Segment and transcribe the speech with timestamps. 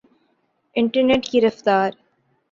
[0.75, 1.91] internet کی رفتار